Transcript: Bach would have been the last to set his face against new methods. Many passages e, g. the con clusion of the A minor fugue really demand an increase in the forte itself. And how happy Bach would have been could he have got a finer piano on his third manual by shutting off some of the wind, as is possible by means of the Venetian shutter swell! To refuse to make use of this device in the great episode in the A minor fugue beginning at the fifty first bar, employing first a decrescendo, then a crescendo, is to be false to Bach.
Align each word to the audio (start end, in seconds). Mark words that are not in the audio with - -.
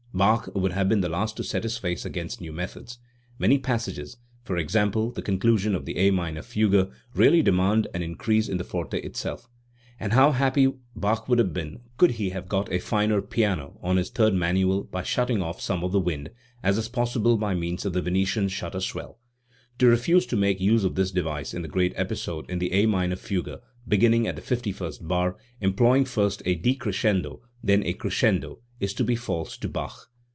Bach 0.13 0.49
would 0.53 0.73
have 0.73 0.89
been 0.89 0.99
the 0.99 1.07
last 1.07 1.37
to 1.37 1.43
set 1.43 1.63
his 1.63 1.77
face 1.77 2.03
against 2.03 2.41
new 2.41 2.51
methods. 2.51 2.99
Many 3.39 3.57
passages 3.57 4.17
e, 4.43 4.53
g. 4.63 4.63
the 4.65 5.21
con 5.23 5.39
clusion 5.39 5.73
of 5.73 5.85
the 5.85 5.95
A 5.99 6.11
minor 6.11 6.41
fugue 6.41 6.91
really 7.15 7.41
demand 7.41 7.87
an 7.93 8.03
increase 8.03 8.49
in 8.49 8.57
the 8.57 8.65
forte 8.65 8.99
itself. 8.99 9.47
And 10.01 10.11
how 10.11 10.33
happy 10.33 10.73
Bach 10.97 11.29
would 11.29 11.39
have 11.39 11.53
been 11.53 11.79
could 11.95 12.11
he 12.11 12.31
have 12.31 12.49
got 12.49 12.69
a 12.73 12.79
finer 12.79 13.21
piano 13.21 13.79
on 13.81 13.95
his 13.95 14.09
third 14.09 14.33
manual 14.33 14.83
by 14.83 15.01
shutting 15.01 15.41
off 15.41 15.61
some 15.61 15.81
of 15.81 15.93
the 15.93 15.99
wind, 15.99 16.29
as 16.61 16.77
is 16.77 16.89
possible 16.89 17.37
by 17.37 17.55
means 17.55 17.85
of 17.85 17.93
the 17.93 18.01
Venetian 18.01 18.49
shutter 18.49 18.81
swell! 18.81 19.17
To 19.79 19.87
refuse 19.87 20.25
to 20.25 20.35
make 20.35 20.59
use 20.59 20.83
of 20.83 20.95
this 20.95 21.11
device 21.11 21.53
in 21.53 21.61
the 21.61 21.67
great 21.69 21.93
episode 21.95 22.49
in 22.49 22.59
the 22.59 22.73
A 22.73 22.85
minor 22.85 23.15
fugue 23.15 23.61
beginning 23.87 24.27
at 24.27 24.35
the 24.35 24.41
fifty 24.41 24.73
first 24.73 25.07
bar, 25.07 25.37
employing 25.61 26.03
first 26.03 26.43
a 26.45 26.53
decrescendo, 26.57 27.39
then 27.63 27.83
a 27.85 27.93
crescendo, 27.93 28.59
is 28.79 28.93
to 28.95 29.03
be 29.03 29.15
false 29.15 29.57
to 29.57 29.69
Bach. 29.69 30.07